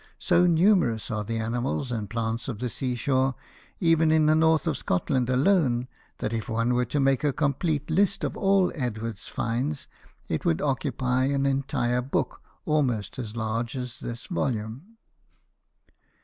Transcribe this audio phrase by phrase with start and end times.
[0.17, 3.35] So numerous are the animals and plants of the sea shore,
[3.79, 7.87] even in the north of Scotland alone, that if one were to make a complete
[7.91, 9.85] list of all Edward's finds
[10.27, 14.97] it would occupy an entire book almost as large as this volume.